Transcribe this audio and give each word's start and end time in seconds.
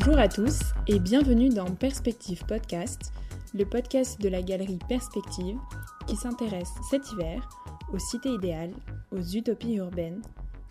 Bonjour 0.00 0.18
à 0.20 0.28
tous 0.28 0.60
et 0.86 1.00
bienvenue 1.00 1.48
dans 1.48 1.74
Perspective 1.74 2.44
Podcast, 2.46 3.12
le 3.52 3.64
podcast 3.64 4.20
de 4.20 4.28
la 4.28 4.42
galerie 4.42 4.78
Perspective 4.88 5.58
qui 6.06 6.14
s'intéresse 6.14 6.70
cet 6.88 7.10
hiver 7.10 7.48
aux 7.92 7.98
cités 7.98 8.28
idéales, 8.28 8.74
aux 9.10 9.20
utopies 9.20 9.74
urbaines, 9.74 10.22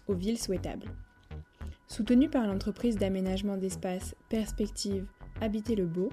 aux 0.07 0.13
villes 0.13 0.39
souhaitables. 0.39 0.87
Soutenu 1.89 2.29
par 2.29 2.47
l'entreprise 2.47 2.95
d'aménagement 2.95 3.57
d'espace 3.57 4.15
Perspective 4.29 5.05
Habiter 5.41 5.75
le 5.75 5.87
Beau, 5.87 6.09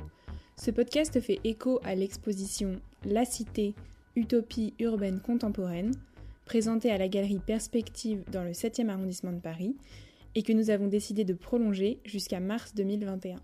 ce 0.56 0.72
podcast 0.72 1.20
fait 1.20 1.38
écho 1.44 1.78
à 1.84 1.94
l'exposition 1.94 2.80
La 3.04 3.24
Cité, 3.24 3.76
Utopie 4.16 4.74
urbaine 4.80 5.20
contemporaine, 5.20 5.92
présentée 6.46 6.90
à 6.90 6.98
la 6.98 7.06
galerie 7.06 7.38
Perspective 7.38 8.24
dans 8.32 8.42
le 8.42 8.52
7e 8.52 8.88
arrondissement 8.88 9.32
de 9.32 9.40
Paris 9.40 9.76
et 10.34 10.42
que 10.42 10.52
nous 10.52 10.70
avons 10.70 10.88
décidé 10.88 11.24
de 11.24 11.34
prolonger 11.34 12.00
jusqu'à 12.04 12.40
mars 12.40 12.74
2021. 12.74 13.40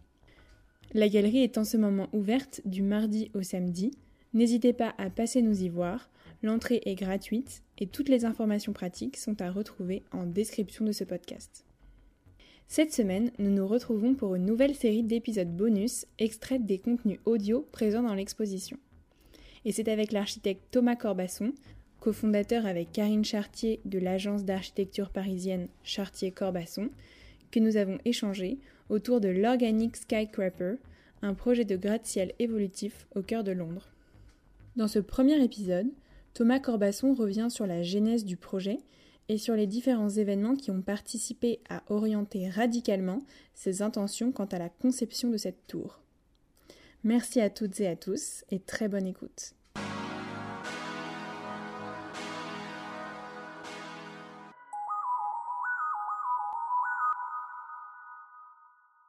La 0.93 1.09
galerie 1.09 1.43
est 1.43 1.59
en 1.59 1.65
ce 1.65 1.77
moment 1.77 2.09
ouverte 2.13 2.61
du 2.65 2.83
mardi 2.83 3.30
au 3.35 3.43
samedi. 3.43 3.93
N'hésitez 4.35 4.73
pas 4.73 4.95
à 4.99 5.09
passer 5.11 5.43
nous 5.43 5.63
y 5.63 5.69
voir. 5.69 6.11
L'entrée 6.43 6.80
est 6.85 6.95
gratuite 6.95 7.63
et 7.79 7.87
toutes 7.87 8.09
les 8.09 8.25
informations 8.25 8.73
pratiques 8.73 9.16
sont 9.16 9.41
à 9.41 9.51
retrouver 9.51 10.03
en 10.11 10.27
description 10.27 10.85
de 10.85 10.93
ce 10.93 11.05
podcast. 11.05 11.65
Cette 12.66 12.93
semaine, 12.93 13.33
nous 13.38 13.51
nous 13.51 13.66
retrouvons 13.66 14.15
pour 14.15 14.37
une 14.37 14.47
nouvelle 14.47 14.75
série 14.75 15.02
d'épisodes 15.02 15.57
bonus 15.57 16.07
extraits 16.19 16.65
des 16.65 16.79
contenus 16.79 17.19
audio 17.25 17.66
présents 17.73 18.05
dans 18.05 18.15
l'exposition. 18.15 18.79
Et 19.65 19.73
c'est 19.73 19.88
avec 19.88 20.13
l'architecte 20.13 20.63
Thomas 20.71 20.97
Corbasson, 20.97 21.52
cofondateur 22.00 22.66
avec 22.66 22.92
Karine 22.92 23.24
Chartier 23.24 23.80
de 23.84 23.98
l'agence 23.98 24.45
d'architecture 24.45 25.10
parisienne 25.10 25.68
Chartier-Corbasson, 25.84 26.88
que 27.50 27.60
nous 27.60 27.76
avons 27.76 27.98
échangé 28.04 28.59
autour 28.88 29.20
de 29.20 29.29
l'Organic 29.29 29.96
Skycraper, 29.96 30.76
un 31.23 31.34
projet 31.34 31.65
de 31.65 31.76
gratte-ciel 31.76 32.32
évolutif 32.38 33.07
au 33.15 33.23
cœur 33.23 33.45
de 33.45 33.52
Londres. 33.52 33.88
Dans 34.76 34.88
ce 34.88 34.98
premier 34.98 35.42
épisode, 35.42 35.88
Thomas 36.32 36.60
Corbasson 36.60 37.12
revient 37.12 37.48
sur 37.51 37.66
la 37.66 37.82
genèse 37.82 38.24
du 38.24 38.37
projet 38.37 38.79
et 39.29 39.37
sur 39.37 39.54
les 39.54 39.66
différents 39.66 40.09
événements 40.09 40.57
qui 40.57 40.70
ont 40.70 40.82
participé 40.82 41.60
à 41.68 41.82
orienter 41.88 42.48
radicalement 42.48 43.23
ses 43.54 43.82
intentions 43.82 44.32
quant 44.32 44.46
à 44.46 44.59
la 44.59 44.68
conception 44.68 45.30
de 45.30 45.37
cette 45.37 45.66
tour. 45.66 46.01
Merci 47.04 47.40
à 47.40 47.51
toutes 47.51 47.80
et 47.80 47.87
à 47.87 47.96
tous 47.96 48.45
et 48.51 48.59
très 48.59 48.88
bonne 48.88 49.07
écoute. 49.07 49.54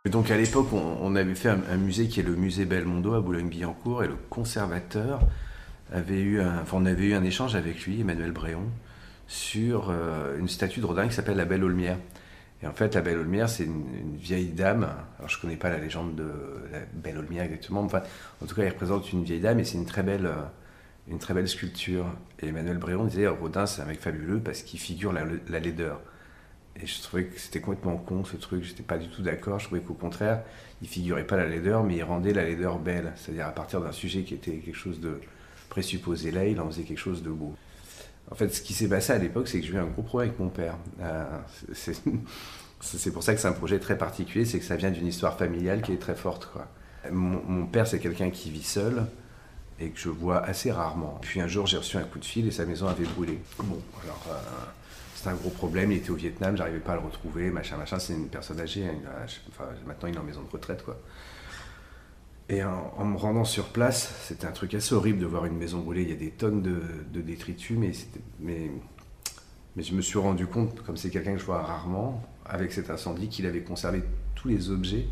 Donc 0.10 0.32
à 0.32 0.38
l'époque, 0.38 0.74
on, 0.74 1.16
avait 1.16 1.36
fait 1.36 1.50
un, 1.50 1.78
musée 1.78 2.08
qui 2.08 2.22
est 2.22 2.24
le 2.24 2.36
musée 2.36 2.66
Belmondo 2.66 3.14
à 3.14 3.22
Boulogne-Billancourt 3.22 4.04
et 4.04 4.08
le 4.08 4.16
conservateur 4.32 5.20
avait 5.92 6.22
eu 6.22 6.42
un, 6.42 6.64
on 6.74 6.88
avait 6.88 7.06
eu 7.06 7.14
un 7.14 7.24
échange 7.24 7.56
avec 7.56 7.86
lui, 7.86 8.02
Emmanuel 8.02 8.32
Bréon, 8.32 8.64
sur 9.28 9.92
euh, 9.92 10.40
une 10.40 10.50
statue 10.50 10.80
de 10.80 10.88
Rodin 10.88 11.08
qui 11.08 11.14
s'appelle 11.14 11.38
la 11.38 11.46
Belle 11.46 11.64
Aulmière. 11.64 11.98
Et 12.64 12.68
en 12.68 12.74
fait, 12.74 12.96
la 12.96 13.02
Belle 13.02 13.20
Aulmière, 13.20 13.48
c'est 13.48 13.66
une, 13.66 14.18
vieille 14.18 14.48
dame. 14.48 14.90
Alors, 15.20 15.30
je 15.30 15.40
connais 15.40 15.56
pas 15.56 15.70
la 15.70 15.78
légende 15.78 16.16
de 16.16 16.32
la 16.72 16.80
Belle 16.94 17.20
Aulmière 17.20 17.44
exactement. 17.44 17.82
Enfin, 17.82 18.02
en 18.42 18.48
tout 18.48 18.56
cas, 18.56 18.64
elle 18.64 18.70
représente 18.70 19.12
une 19.12 19.24
vieille 19.24 19.40
dame 19.40 19.60
et 19.60 19.66
c'est 19.66 19.78
une 19.78 19.86
très 19.86 20.02
belle, 20.02 20.26
euh, 20.26 20.42
une 21.10 21.20
très 21.20 21.36
belle 21.36 21.48
sculpture. 21.48 22.08
Et 22.42 22.48
Emmanuel 22.48 22.80
Bréon 22.80 23.06
disait, 23.06 23.28
Rodin, 23.28 23.68
c'est 23.68 23.84
un 23.84 23.86
mec 23.86 24.00
fabuleux 24.00 24.40
parce 24.40 24.64
qu'il 24.64 24.80
figure 24.80 25.14
la 25.14 25.60
laideur. 25.60 26.02
Et 26.80 26.88
je 26.88 27.02
trouvais 27.02 27.26
que 27.26 27.40
c'était 27.40 27.60
complètement 27.60 27.98
con 27.98 28.24
ce 28.24 28.38
truc, 28.38 28.64
j'étais 28.64 28.84
pas 28.84 28.98
du 28.98 29.10
tout 29.10 29.22
d'accord. 29.22 29.60
Je 29.60 29.66
trouvais 29.66 29.82
qu'au 29.82 29.94
contraire, 29.94 30.44
il 30.82 30.88
figurait 30.88 31.28
pas 31.28 31.38
la 31.38 31.48
laideur, 31.48 31.84
mais 31.84 31.98
il 31.98 32.04
rendait 32.04 32.34
la 32.34 32.44
laideur 32.44 32.80
belle. 32.80 33.14
C'est-à-dire 33.16 33.48
à 33.48 33.52
partir 33.52 33.82
d'un 33.82 33.92
sujet 33.92 34.24
qui 34.24 34.34
était 34.34 34.58
quelque 34.58 34.76
chose 34.76 35.00
de 35.00 35.20
présupposé 35.70 36.32
là, 36.32 36.46
il 36.46 36.60
en 36.60 36.68
faisait 36.68 36.84
quelque 36.84 37.00
chose 37.00 37.24
de 37.24 37.30
beau. 37.30 37.56
En 38.30 38.36
fait, 38.36 38.50
ce 38.50 38.62
qui 38.62 38.74
s'est 38.74 38.88
passé 38.88 39.14
à 39.14 39.18
l'époque, 39.18 39.48
c'est 39.48 39.60
que 39.60 39.66
j'ai 39.66 39.74
eu 39.74 39.78
un 39.78 39.86
gros 39.86 40.02
problème 40.02 40.30
avec 40.30 40.40
mon 40.40 40.50
père. 40.50 40.78
Euh, 41.02 41.26
c'est 41.74 43.12
pour 43.12 43.24
ça 43.24 43.34
que 43.36 43.42
c'est 43.42 43.48
un 43.48 43.54
projet 43.54 43.80
très 43.80 43.98
particulier, 43.98 44.46
c'est 44.46 44.60
que 44.60 44.66
ça 44.66 44.76
vient 44.76 44.92
d'une 44.92 45.08
histoire 45.08 45.38
familiale 45.38 45.82
qui 45.82 45.92
est 45.92 46.02
très 46.02 46.16
forte. 46.16 46.50
Quoi. 46.52 46.68
Mon, 47.12 47.66
père, 47.66 47.88
c'est 47.88 48.00
quelqu'un 48.00 48.30
qui 48.30 48.50
vit 48.50 48.64
seul 48.64 49.06
et 49.80 49.90
que 49.90 50.00
je 50.00 50.10
vois 50.10 50.44
assez 50.44 50.72
rarement. 50.72 51.20
Puis 51.22 51.42
un 51.42 51.48
jour, 51.48 51.68
j'ai 51.68 51.78
reçu 51.78 51.98
un 51.98 52.04
coup 52.04 52.20
de 52.20 52.26
fil 52.26 52.48
et 52.48 52.52
sa 52.52 52.66
maison 52.66 52.88
avait 52.88 53.06
brûlé. 53.06 53.40
Bon, 53.58 53.82
alors. 54.04 54.24
Euh, 54.30 54.36
c'est 55.22 55.30
un 55.30 55.36
gros 55.36 55.50
problème. 55.50 55.92
Il 55.92 56.00
était 56.00 56.10
au 56.10 56.16
Vietnam, 56.16 56.58
j'arrivais 56.58 56.80
pas 56.80 56.94
à 56.94 56.96
le 56.96 57.02
retrouver, 57.02 57.52
machin, 57.52 57.78
machin. 57.78 58.00
C'est 58.00 58.14
une 58.14 58.28
personne 58.28 58.60
âgée. 58.60 58.90
enfin, 59.50 59.66
maintenant, 59.86 60.10
il 60.10 60.16
est 60.16 60.20
en 60.20 60.24
maison 60.24 60.42
de 60.42 60.50
retraite. 60.50 60.84
Et 62.50 62.64
en, 62.64 63.06
me 63.06 63.18
rendant 63.18 63.46
sur 63.46 63.70
place, 63.70 64.14
c'était 64.24 64.48
un 64.48 64.52
truc 64.52 64.74
assez 64.74 64.94
horrible 64.94 65.20
de 65.20 65.26
voir 65.26 65.46
une 65.46 65.58
maison 65.58 65.80
brûlée. 65.80 66.02
Il 66.02 66.10
y 66.10 66.14
a 66.14 66.18
des 66.18 66.32
tonnes 66.32 66.62
de, 66.62 67.22
détritus, 67.22 67.78
mais, 67.78 67.92
mais, 68.40 68.72
je 69.78 69.94
me 69.94 70.02
suis 70.02 70.20
rendu 70.20 70.48
compte, 70.48 70.82
comme 70.82 70.98
c'est 70.98 71.10
quelqu'un 71.10 71.34
que 71.34 71.40
je 71.40 71.46
vois 71.46 71.62
rarement, 71.62 72.22
avec 72.46 72.74
cet 72.74 72.90
incendie, 72.90 73.30
qu'il 73.30 73.46
avait 73.46 73.62
conservé 73.62 74.04
tous 74.36 74.50
les 74.50 74.70
objets 74.70 75.06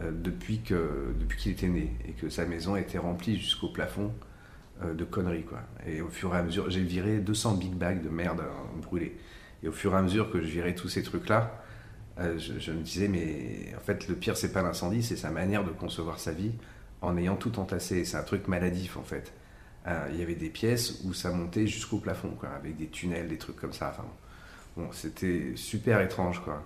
euh, 0.00 0.10
depuis 0.14 0.58
qu'il 0.58 0.76
depuis 1.18 1.50
était 1.50 1.68
né 1.68 1.92
et 2.08 2.12
que 2.12 2.30
sa 2.30 2.46
maison 2.46 2.76
était 2.76 2.98
remplie 2.98 3.38
jusqu'au 3.38 3.68
plafond 3.68 4.12
de 4.84 5.04
conneries. 5.04 5.44
Quoi. 5.44 5.60
Et 5.86 6.00
au 6.00 6.08
fur 6.08 6.34
et 6.34 6.38
à 6.38 6.42
mesure, 6.42 6.70
j'ai 6.70 6.82
viré 6.82 7.18
200 7.18 7.54
big 7.54 7.72
bags 7.72 8.02
de 8.02 8.08
merde 8.08 8.40
euh, 8.40 8.80
brûlée. 8.80 9.16
Et 9.62 9.68
au 9.68 9.72
fur 9.72 9.92
et 9.92 9.96
à 9.96 10.02
mesure 10.02 10.30
que 10.30 10.40
je 10.40 10.46
virais 10.46 10.74
tous 10.74 10.88
ces 10.88 11.02
trucs-là, 11.02 11.62
euh, 12.18 12.38
je, 12.38 12.72
me 12.72 12.82
disais, 12.82 13.08
mais 13.08 13.74
en 13.76 13.80
fait, 13.80 14.08
le 14.08 14.14
pire, 14.14 14.36
c'est 14.36 14.52
pas 14.52 14.62
l'incendie, 14.62 15.02
c'est 15.02 15.16
sa 15.16 15.30
manière 15.30 15.64
de 15.64 15.70
concevoir 15.70 16.18
sa 16.18 16.32
vie 16.32 16.52
en 17.00 17.16
ayant 17.16 17.36
tout 17.36 17.58
entassé. 17.58 18.04
C'est 18.04 18.16
un 18.16 18.22
truc 18.22 18.48
maladif, 18.48 18.96
en 18.96 19.02
fait. 19.02 19.32
Euh, 19.86 20.08
il 20.12 20.18
y 20.20 20.22
avait 20.22 20.34
des 20.34 20.50
pièces 20.50 21.00
où 21.04 21.14
ça 21.14 21.30
montait 21.30 21.66
jusqu'au 21.66 21.98
plafond, 21.98 22.30
quoi, 22.30 22.50
avec 22.50 22.76
des 22.76 22.88
tunnels, 22.88 23.28
des 23.28 23.38
trucs 23.38 23.56
comme 23.56 23.72
ça. 23.72 23.90
Enfin, 23.90 24.06
bon, 24.76 24.88
c'était 24.92 25.52
super 25.56 26.00
étrange, 26.00 26.42
quoi. 26.42 26.62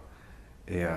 Et 0.66 0.84
euh, 0.84 0.90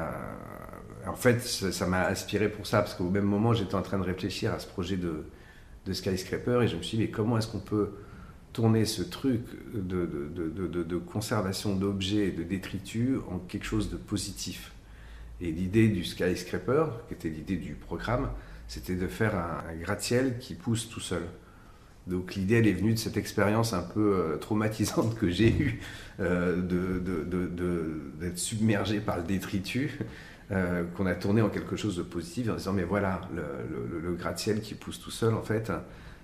en 1.06 1.16
fait, 1.16 1.42
ça 1.42 1.86
m'a 1.86 2.08
inspiré 2.08 2.50
pour 2.50 2.66
ça, 2.66 2.80
parce 2.80 2.96
qu'au 2.96 3.10
même 3.10 3.26
moment, 3.26 3.54
j'étais 3.54 3.76
en 3.76 3.82
train 3.82 4.00
de 4.00 4.04
réfléchir 4.04 4.54
à 4.54 4.60
ce 4.60 4.68
projet 4.68 4.98
de, 4.98 5.26
de 5.88 5.94
skyscraper, 5.94 6.62
et 6.64 6.68
je 6.68 6.76
me 6.76 6.82
suis 6.82 6.98
dit, 6.98 7.04
mais 7.04 7.10
comment 7.10 7.38
est-ce 7.38 7.48
qu'on 7.48 7.60
peut 7.60 7.92
tourner 8.54 8.86
ce 8.86 9.02
truc 9.02 9.42
de, 9.74 10.06
de, 10.06 10.98
conservation 10.98 11.76
d'objets 11.76 12.28
et 12.28 12.32
de 12.32 12.44
détritus 12.44 13.18
en 13.30 13.40
quelque 13.40 13.66
chose 13.66 13.90
de 13.90 13.98
positif? 13.98 14.74
Et 15.40 15.52
l'idée 15.52 15.88
du 15.88 16.04
skyscraper, 16.04 16.86
qui 17.08 17.14
était 17.14 17.30
l'idée 17.30 17.58
du 17.58 17.74
programme, 17.74 18.30
c'était 18.68 18.96
de 18.96 19.08
faire 19.08 19.36
un, 19.36 19.76
gratte-ciel 19.82 20.38
qui 20.40 20.56
pousse 20.56 20.90
tout 20.90 21.00
seul. 21.00 21.24
Donc 22.08 22.36
l'idée, 22.36 22.56
elle 22.56 22.68
est 22.68 22.74
venue 22.74 22.94
de 22.94 23.00
cette 23.00 23.18
expérience 23.18 23.74
un 23.74 23.82
peu 23.82 24.16
euh, 24.16 24.38
traumatisante 24.38 25.16
que 25.16 25.30
j'ai 25.30 25.52
eue 25.52 25.82
euh, 26.20 26.62
d'être 28.20 28.38
submergé 28.38 29.00
par 29.00 29.18
le 29.18 29.24
détritus, 29.24 29.92
euh, 30.52 30.84
qu'on 30.96 31.06
a 31.06 31.16
tourné 31.16 31.42
en 31.42 31.50
quelque 31.50 31.76
chose 31.76 31.98
de 31.98 32.04
positif 32.04 32.50
en 32.50 32.56
disant 32.56 32.74
mais 32.74 32.84
voilà, 32.84 33.22
le, 33.34 34.14
gratte-ciel 34.14 34.62
qui 34.62 34.76
pousse 34.76 35.00
tout 35.00 35.12
seul, 35.12 35.34
en 35.34 35.42
fait, 35.42 35.72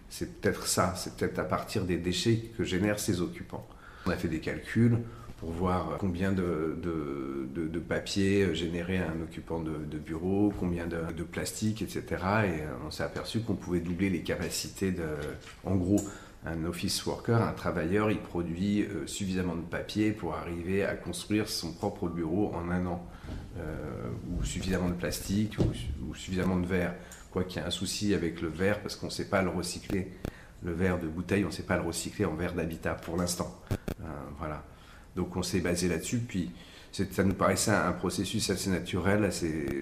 c'est 0.10 0.40
peut-être 0.40 0.68
ça, 0.68 0.94
c'est 0.96 1.16
peut-être 1.16 1.40
à 1.40 1.44
partir 1.44 1.84
des 1.84 1.98
déchets 1.98 2.52
que 2.58 2.64
génèrent 2.64 3.00
ces 3.00 3.22
occupants. 3.22 3.68
On 4.06 4.12
a 4.12 4.16
fait 4.16 4.28
des 4.28 4.40
calculs 4.40 4.98
pour 5.40 5.52
voir 5.52 5.98
combien 6.00 6.32
de, 6.32 6.78
papier 7.88 8.56
générait 8.56 9.00
un 9.00 9.22
occupant 9.22 9.60
de, 9.60 9.98
bureau, 9.98 10.54
combien 10.58 10.88
de, 10.88 11.24
plastique, 11.24 11.82
etc. 11.82 12.04
Et 12.46 12.62
on 12.86 12.92
s'est 12.92 13.04
aperçu 13.04 13.42
qu'on 13.42 13.56
pouvait 13.56 13.82
doubler 13.82 14.10
les 14.10 14.22
capacités. 14.22 14.94
En 15.66 15.76
gros, 15.76 16.00
un 16.46 16.66
office 16.66 17.06
worker, 17.06 17.42
un 17.42 17.54
travailleur, 17.54 18.12
il 18.12 18.20
produit 18.20 18.84
euh, 18.84 19.08
suffisamment 19.08 19.56
de 19.56 19.62
papier 19.62 20.12
pour 20.12 20.36
arriver 20.36 20.84
à 20.84 20.96
construire 20.96 21.48
son 21.48 21.74
propre 21.74 22.10
bureau 22.10 22.52
en 22.54 22.70
un 22.70 22.86
an, 22.86 23.06
euh, 23.58 24.10
ou 24.30 24.44
suffisamment 24.44 24.90
de 24.90 24.96
plastique, 24.96 25.58
ou 25.60 26.14
suffisamment 26.16 26.58
de 26.58 26.66
verre 26.66 26.94
quoi 27.34 27.44
qu'il 27.44 27.60
y 27.60 27.64
ait 27.64 27.68
un 27.68 27.72
souci 27.72 28.14
avec 28.14 28.42
le 28.42 28.48
verre 28.48 28.80
parce 28.82 28.96
qu'on 28.96 29.08
ne 29.08 29.12
sait 29.12 29.28
pas 29.28 29.42
le 29.42 29.50
recycler. 29.50 30.12
Le 30.62 30.72
verre 30.72 31.00
de 31.00 31.08
bouteille, 31.08 31.44
on 31.44 31.48
ne 31.48 31.54
sait 31.54 31.64
pas 31.64 31.76
le 31.76 31.82
recycler 31.84 32.24
en 32.26 32.36
verre 32.36 32.54
d'habitat 32.54 32.94
pour 32.94 33.18
l'instant. 33.18 33.60
Euh, 33.72 34.06
voilà. 34.38 34.64
Donc 35.16 35.36
on 35.36 35.44
s'est 35.44 35.60
basé 35.60 35.90
là-dessus. 35.90 36.20
Puis 36.20 36.52
ça 36.92 37.24
nous 37.24 37.34
paraissait 37.34 37.72
un, 37.72 37.92
processus 37.92 38.50
assez 38.50 38.70
naturel, 38.70 39.30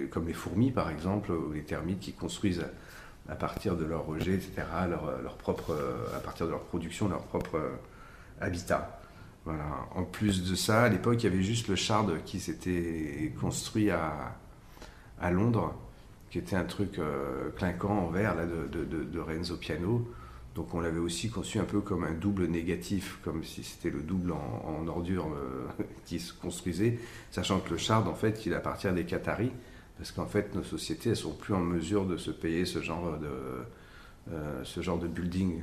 comme 0.10 0.28
les 0.28 0.34
fourmis 0.34 0.72
par 0.72 0.90
exemple, 0.90 1.32
ou 1.32 1.52
les 1.52 1.64
termites 1.64 2.00
qui 2.00 2.14
construisent 2.14 2.66
à, 3.32 3.36
partir 3.36 3.76
de 3.76 3.86
leurs 3.86 4.06
rejets, 4.06 4.36
etc., 4.36 4.64
leur, 4.90 5.36
propre, 5.38 5.76
à 6.16 6.20
partir 6.20 6.46
de 6.46 6.52
leur 6.52 6.62
production, 6.62 7.08
leur 7.08 7.24
propre 7.24 7.56
euh, 7.56 7.76
habitat. 8.40 9.00
Voilà. 9.46 9.64
En 9.96 10.04
plus 10.04 10.48
de 10.48 10.56
ça, 10.56 10.84
à 10.84 10.90
l'époque, 10.90 11.24
il 11.24 11.24
y 11.24 11.34
avait 11.34 11.44
juste 11.44 11.68
le 11.68 11.76
Shard 11.76 12.24
qui 12.26 12.40
s'était 12.40 13.34
construit 13.40 13.90
à, 13.90 14.36
à 15.20 15.32
Londres 15.32 15.74
qui 16.32 16.40
était 16.40 16.56
un 16.56 16.64
truc 16.64 16.98
euh, 16.98 17.50
clinquant 17.58 18.06
en 18.06 18.08
verre 18.08 18.36
là, 18.36 18.46
de, 18.46 18.86
de, 18.86 19.20
Renzo 19.20 19.58
Piano. 19.58 20.10
Donc 20.56 20.74
on 20.74 20.80
l'avait 20.80 21.00
aussi 21.00 21.30
conçu 21.30 21.60
un 21.60 21.66
peu 21.66 21.82
comme 21.82 22.06
un 22.06 22.14
double 22.14 22.46
négatif, 22.46 23.20
comme 23.24 23.44
si 23.44 23.64
c'était 23.64 23.90
le 23.90 24.02
double 24.02 24.32
en, 24.32 24.88
ordure 24.88 25.28
euh, 25.28 25.68
qui 26.06 26.20
se 26.20 26.34
construisait, 26.34 27.00
sachant 27.32 27.60
que 27.60 27.70
le 27.70 27.78
Shard, 27.78 28.08
en 28.08 28.16
fait, 28.16 28.46
il 28.46 28.54
appartient 28.54 28.92
des 28.92 29.04
Qataris. 29.04 29.52
Parce 29.98 30.12
qu'en 30.12 30.26
fait, 30.26 30.56
nos 30.56 30.64
sociétés, 30.64 31.12
elles 31.12 31.16
sont 31.16 31.34
plus 31.34 31.54
en 31.54 31.60
mesure 31.60 32.06
de 32.06 32.18
se 32.18 32.32
payer 32.32 32.66
ce 32.66 32.82
genre 32.82 33.18
de, 33.20 33.28
euh, 34.32 34.64
ce 34.64 34.82
genre 34.82 34.98
de 34.98 35.08
building. 35.08 35.62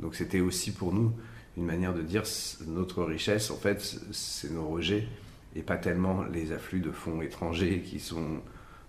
Donc 0.00 0.14
c'était 0.14 0.40
aussi 0.40 0.72
pour 0.72 0.92
nous 0.92 1.12
une 1.56 1.64
manière 1.64 1.92
de 1.92 2.02
dire 2.02 2.22
notre 2.66 3.02
richesse, 3.02 3.50
en 3.50 3.56
fait, 3.56 3.80
c'est 4.12 4.50
nos 4.50 4.68
rejets 4.68 5.08
et 5.56 5.62
pas 5.62 5.76
tellement 5.76 6.22
les 6.24 6.52
afflux 6.52 6.80
de 6.80 6.92
fonds 6.92 7.20
étrangers 7.20 7.82
qui 7.82 7.98
sont 7.98 8.40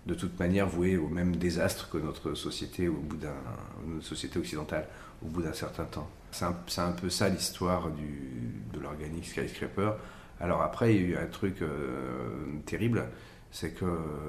de 0.06 0.14
toute 0.14 0.38
manière 0.38 0.68
voués 0.68 0.96
au 0.96 1.08
même 1.08 1.36
désastre 1.36 1.90
que 1.90 1.98
notre 1.98 2.34
société 2.34 2.88
notre 3.86 4.04
société 4.04 4.38
occidentale 4.38 4.86
au 5.22 5.28
bout 5.28 5.42
d'un 5.42 5.52
certain 5.52 5.84
temps. 5.84 6.08
C'est 6.30 6.44
un, 6.44 6.54
un, 6.78 6.92
peu 6.92 7.10
ça 7.10 7.28
l'histoire 7.28 7.90
de 7.90 8.80
l'organique 8.80 9.26
Skyscraper. 9.26 9.92
Alors 10.40 10.62
après, 10.62 10.94
il 10.94 11.02
y 11.02 11.04
a 11.04 11.08
eu 11.08 11.16
un 11.16 11.26
truc 11.26 11.60
euh, 11.60 12.46
terrible, 12.64 13.04
c'est 13.52 13.74
que 13.74 13.86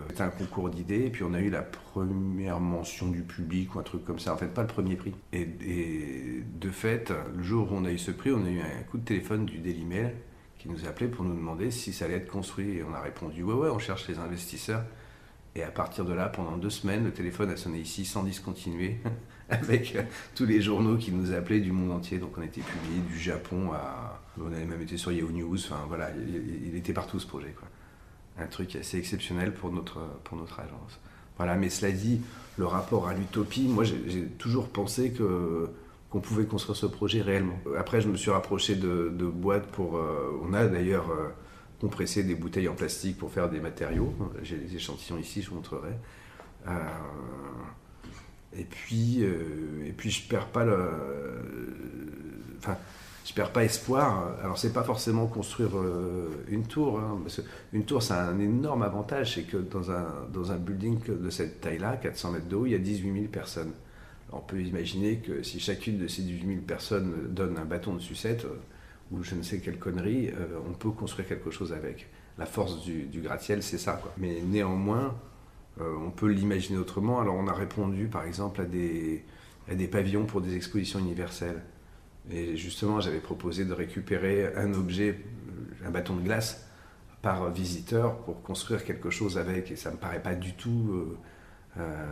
c'était 0.09 0.23
un 0.23 0.29
concours 0.29 0.69
d'idées, 0.69 1.05
et 1.05 1.09
puis 1.09 1.23
on 1.23 1.33
a 1.33 1.39
eu 1.39 1.49
la 1.49 1.61
première 1.61 2.59
mention 2.59 3.09
du 3.09 3.21
public 3.21 3.75
ou 3.75 3.79
un 3.79 3.83
truc 3.83 4.03
comme 4.03 4.19
ça, 4.19 4.33
en 4.33 4.37
fait 4.37 4.47
pas 4.47 4.61
le 4.61 4.67
premier 4.67 4.95
prix. 4.95 5.13
Et, 5.31 5.41
et 5.41 6.43
de 6.59 6.69
fait, 6.69 7.13
le 7.35 7.43
jour 7.43 7.71
où 7.71 7.75
on 7.75 7.85
a 7.85 7.91
eu 7.91 7.99
ce 7.99 8.11
prix, 8.11 8.31
on 8.31 8.45
a 8.45 8.49
eu 8.49 8.59
un 8.59 8.83
coup 8.89 8.97
de 8.97 9.05
téléphone 9.05 9.45
du 9.45 9.59
Daily 9.59 9.85
Mail 9.85 10.13
qui 10.61 10.69
nous 10.69 10.85
appelait 10.85 11.07
pour 11.07 11.25
nous 11.25 11.33
demander 11.33 11.71
si 11.71 11.91
ça 11.91 12.05
allait 12.05 12.17
être 12.17 12.31
construit. 12.31 12.77
Et 12.77 12.83
on 12.83 12.93
a 12.93 13.01
répondu 13.01 13.41
ouais 13.41 13.53
ouais, 13.53 13.69
on 13.69 13.79
cherche 13.79 14.07
les 14.07 14.19
investisseurs. 14.19 14.83
Et 15.55 15.63
à 15.63 15.71
partir 15.71 16.05
de 16.05 16.13
là, 16.13 16.29
pendant 16.29 16.55
deux 16.55 16.69
semaines, 16.69 17.03
le 17.03 17.11
téléphone 17.11 17.49
a 17.49 17.57
sonné 17.57 17.79
ici 17.79 18.05
sans 18.05 18.23
discontinuer, 18.23 18.99
avec 19.49 19.95
euh, 19.95 20.03
tous 20.35 20.45
les 20.45 20.61
journaux 20.61 20.97
qui 20.97 21.11
nous 21.11 21.33
appelaient 21.33 21.59
du 21.59 21.71
monde 21.71 21.91
entier. 21.91 22.19
Donc 22.19 22.37
on 22.37 22.41
était 22.43 22.61
publié 22.61 23.01
du 23.01 23.17
Japon 23.17 23.71
à... 23.73 24.21
On 24.39 24.47
avait 24.47 24.65
même 24.65 24.81
été 24.81 24.97
sur 24.97 25.11
Yahoo 25.11 25.31
News, 25.31 25.57
enfin 25.57 25.83
voilà, 25.87 26.09
il, 26.11 26.75
était 26.75 26.93
partout 26.93 27.19
ce 27.19 27.27
projet. 27.27 27.53
Quoi. 27.57 27.67
Un 28.39 28.47
truc 28.47 28.75
assez 28.75 28.97
exceptionnel 28.97 29.53
pour 29.53 29.71
notre, 29.71 29.99
pour 30.23 30.37
notre 30.37 30.59
agence. 30.59 30.99
Voilà, 31.37 31.55
mais 31.55 31.69
cela 31.69 31.91
dit, 31.91 32.21
le 32.57 32.65
rapport 32.65 33.07
à 33.07 33.13
l'utopie, 33.13 33.67
moi 33.67 33.83
j'ai 33.83 34.25
toujours 34.37 34.69
pensé 34.69 35.11
que 35.11 35.69
qu'on 36.09 36.19
pouvait 36.19 36.45
construire 36.45 36.75
ce 36.75 36.85
projet 36.85 37.21
réellement. 37.21 37.57
Après, 37.77 38.01
je 38.01 38.09
me 38.09 38.17
suis 38.17 38.31
rapproché 38.31 38.75
de, 38.75 39.09
boîtes 39.25 39.67
pour... 39.67 39.95
Euh, 39.95 40.41
on 40.43 40.53
a 40.53 40.67
d'ailleurs... 40.67 41.09
Euh, 41.09 41.29
compresser 41.81 42.21
des 42.21 42.35
bouteilles 42.35 42.67
en 42.67 42.75
plastique 42.75 43.17
pour 43.17 43.31
faire 43.31 43.49
des 43.49 43.59
matériaux. 43.59 44.13
J'ai 44.43 44.55
les 44.55 44.75
échantillons 44.75 45.17
ici, 45.17 45.41
je 45.41 45.49
vous 45.49 45.55
montrerai. 45.55 45.89
Euh, 46.67 46.71
et 48.55 48.65
puis, 48.65 49.23
et 49.23 49.91
puis 49.91 50.11
je 50.11 50.27
perds 50.27 50.49
pas 50.49 50.63
le, 50.63 50.77
enfin, 52.59 52.77
je 53.25 53.33
perds 53.33 53.51
pas 53.51 53.63
espoir. 53.63 54.35
Alors 54.43 54.57
c'est 54.57 54.73
pas 54.73 54.83
forcément 54.83 55.27
construire 55.27 55.77
euh, 55.77 56.29
une 56.47 56.63
tour, 56.63 56.99
hein, 56.99 57.19
une 57.73 57.85
tour 57.85 58.01
c'est 58.01 58.13
un 58.13 58.39
énorme 58.39 58.83
avantage, 58.83 59.35
c'est 59.35 59.43
que 59.43 59.57
dans 59.57 59.91
un 59.91 60.07
dans 60.33 60.51
un 60.51 60.57
building 60.57 60.99
de 61.07 61.29
cette 61.29 61.61
taille-là, 61.61 61.97
400 61.97 62.31
mètres 62.31 62.47
de 62.47 62.55
haut, 62.55 62.65
il 62.65 62.71
y 62.71 62.75
a 62.75 62.79
18 62.79 63.13
000 63.13 63.25
personnes. 63.27 63.71
On 64.33 64.39
peut 64.39 64.61
imaginer 64.61 65.17
que 65.17 65.43
si 65.43 65.59
chacune 65.59 65.97
de 65.97 66.07
ces 66.07 66.21
18 66.21 66.47
000 66.47 66.61
personnes 66.61 67.13
donne 67.29 67.57
un 67.57 67.65
bâton 67.65 67.93
de 67.93 67.99
sucette, 67.99 68.45
ou 69.11 69.23
je 69.23 69.35
ne 69.35 69.41
sais 69.41 69.59
quelle 69.59 69.77
connerie, 69.77 70.29
euh, 70.29 70.59
on 70.69 70.73
peut 70.73 70.91
construire 70.91 71.27
quelque 71.27 71.51
chose 71.51 71.73
avec. 71.73 72.07
La 72.37 72.45
force 72.45 72.81
du, 72.83 73.07
gratte-ciel, 73.15 73.61
c'est 73.61 73.77
ça. 73.77 74.01
Mais 74.17 74.41
néanmoins, 74.41 75.15
euh, 75.79 75.93
on 76.05 76.11
peut 76.11 76.27
l'imaginer 76.31 76.79
autrement. 76.79 77.19
Alors 77.19 77.35
on 77.35 77.47
a 77.47 77.53
répondu 77.53 78.07
par 78.07 78.23
exemple 78.23 78.61
à 78.61 78.65
des, 78.65 79.23
à 79.69 79.75
des 79.75 79.87
pavillons 79.87 80.25
pour 80.25 80.41
des 80.41 80.55
expositions 80.55 80.99
universelles. 80.99 81.61
Et 82.29 82.55
justement, 82.55 83.01
j'avais 83.01 83.19
proposé 83.19 83.65
de 83.65 83.73
récupérer 83.73 84.53
un 84.55 84.73
objet, 84.73 85.19
un 85.85 85.89
bâton 85.89 86.15
de 86.15 86.21
glace, 86.21 86.67
par 87.21 87.51
visiteur 87.51 88.17
pour 88.19 88.41
construire 88.41 88.83
quelque 88.83 89.09
chose 89.09 89.37
avec. 89.37 89.71
Et 89.71 89.75
ça 89.75 89.89
ne 89.89 89.95
me 89.95 89.99
paraît 89.99 90.21
pas 90.21 90.35
du 90.35 90.53
tout 90.53 91.17
euh, 91.77 92.05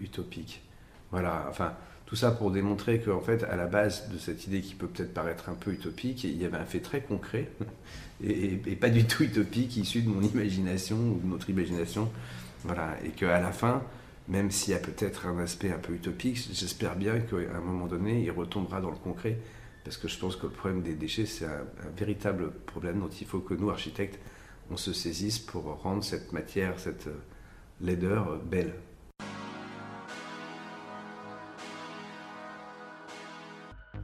utopique. 0.00 0.62
Voilà, 1.10 1.46
enfin, 1.48 1.74
tout 2.06 2.16
ça 2.16 2.30
pour 2.30 2.50
démontrer 2.50 3.00
qu'en 3.00 3.20
fait, 3.20 3.44
à 3.44 3.56
la 3.56 3.66
base 3.66 4.08
de 4.10 4.18
cette 4.18 4.46
idée 4.46 4.60
qui 4.60 4.74
peut 4.74 4.86
peut-être 4.86 5.14
paraître 5.14 5.48
un 5.48 5.54
peu 5.54 5.72
utopique, 5.72 6.24
il 6.24 6.40
y 6.40 6.44
avait 6.44 6.56
un 6.56 6.64
fait 6.64 6.80
très 6.80 7.00
concret 7.00 7.50
et, 8.24 8.56
pas 8.76 8.90
du 8.90 9.04
tout 9.04 9.22
utopique, 9.24 9.76
issu 9.76 10.02
de 10.02 10.08
mon 10.08 10.20
imagination 10.34 10.96
ou 10.96 11.20
de 11.22 11.26
notre 11.26 11.50
imagination. 11.50 12.10
Voilà, 12.64 12.96
et 13.04 13.08
qu'à 13.10 13.40
la 13.40 13.50
fin, 13.50 13.82
même 14.32 14.50
s'il 14.50 14.72
y 14.72 14.76
a 14.76 14.80
peut-être 14.80 15.26
un 15.26 15.38
aspect 15.40 15.70
un 15.70 15.78
peu 15.78 15.92
utopique, 15.92 16.48
j'espère 16.50 16.96
bien 16.96 17.20
qu'à 17.20 17.36
un 17.54 17.60
moment 17.60 17.86
donné, 17.86 18.22
il 18.22 18.30
retombera 18.30 18.80
dans 18.80 18.90
le 18.90 18.96
concret. 18.96 19.36
Parce 19.84 19.98
que 19.98 20.08
je 20.08 20.18
pense 20.18 20.36
que 20.36 20.46
le 20.46 20.52
problème 20.52 20.80
des 20.80 20.94
déchets, 20.94 21.26
c'est 21.26 21.44
un, 21.44 21.66
véritable 21.94 22.50
problème 22.50 23.00
dont 23.00 23.10
il 23.10 23.26
faut 23.26 23.40
que 23.40 23.52
nous, 23.52 23.68
architectes, 23.68 24.18
on 24.70 24.78
se 24.78 24.94
saisisse 24.94 25.38
pour 25.38 25.64
rendre 25.82 26.02
cette 26.02 26.32
matière, 26.32 26.80
cette 26.80 27.10
laideur 27.82 28.38
belle. 28.38 28.72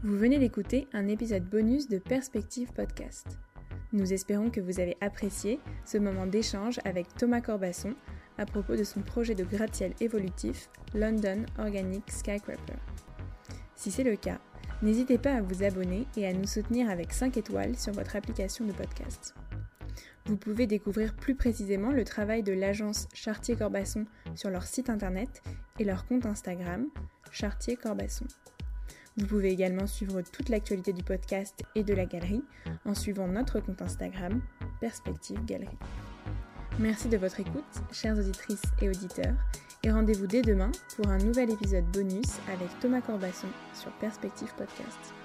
Vous 0.02 0.18
venez 0.18 0.38
d'écouter 0.38 0.88
un 0.92 1.08
épisode 1.08 1.48
bonus 1.48 1.88
de 1.88 1.96
Perspective 1.96 2.70
Podcast. 2.74 3.38
Nous 3.94 4.12
espérons 4.12 4.50
que 4.50 4.60
vous 4.60 4.78
avez 4.78 4.98
apprécié 5.00 5.58
ce 5.86 5.96
moment 5.96 6.26
d'échange 6.26 6.80
avec 6.84 7.14
Thomas 7.14 7.40
Corbasson 7.40 7.94
à 8.38 8.46
propos 8.46 8.76
de 8.76 8.84
son 8.84 9.00
projet 9.00 9.34
de 9.34 9.44
gratte-ciel 9.44 9.92
évolutif 10.00 10.70
London 10.94 11.44
Organic 11.58 12.10
Skycraper. 12.10 12.78
Si 13.76 13.90
c'est 13.90 14.04
le 14.04 14.16
cas, 14.16 14.38
n'hésitez 14.82 15.18
pas 15.18 15.34
à 15.34 15.42
vous 15.42 15.62
abonner 15.62 16.06
et 16.16 16.26
à 16.26 16.32
nous 16.32 16.46
soutenir 16.46 16.88
avec 16.88 17.12
5 17.12 17.36
étoiles 17.36 17.76
sur 17.76 17.92
votre 17.92 18.16
application 18.16 18.64
de 18.64 18.72
podcast. 18.72 19.34
Vous 20.26 20.36
pouvez 20.36 20.66
découvrir 20.66 21.14
plus 21.14 21.34
précisément 21.34 21.90
le 21.90 22.04
travail 22.04 22.42
de 22.42 22.52
l'agence 22.52 23.08
Chartier-Corbasson 23.14 24.04
sur 24.34 24.50
leur 24.50 24.64
site 24.64 24.90
internet 24.90 25.42
et 25.78 25.84
leur 25.84 26.06
compte 26.06 26.26
Instagram, 26.26 26.86
Chartier-Corbasson. 27.30 28.26
Vous 29.16 29.26
pouvez 29.26 29.50
également 29.50 29.86
suivre 29.86 30.20
toute 30.22 30.48
l'actualité 30.48 30.92
du 30.92 31.02
podcast 31.02 31.64
et 31.74 31.82
de 31.82 31.94
la 31.94 32.04
galerie 32.04 32.44
en 32.84 32.94
suivant 32.94 33.26
notre 33.26 33.58
compte 33.58 33.82
Instagram, 33.82 34.40
Perspective 34.80 35.44
Galerie. 35.44 35.78
Merci 36.78 37.08
de 37.08 37.16
votre 37.16 37.40
écoute, 37.40 37.64
chères 37.90 38.16
auditrices 38.16 38.62
et 38.80 38.88
auditeurs, 38.88 39.34
et 39.82 39.90
rendez-vous 39.90 40.28
dès 40.28 40.42
demain 40.42 40.70
pour 40.94 41.08
un 41.08 41.18
nouvel 41.18 41.50
épisode 41.50 41.84
bonus 41.86 42.38
avec 42.46 42.68
Thomas 42.78 43.00
Corbasson 43.00 43.48
sur 43.74 43.90
Perspective 43.92 44.52
Podcast. 44.56 45.17